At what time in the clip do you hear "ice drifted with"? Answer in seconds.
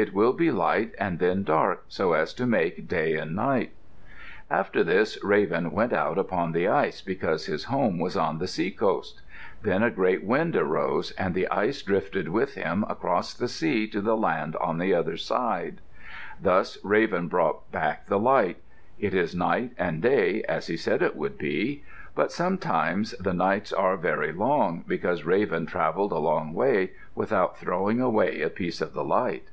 11.48-12.54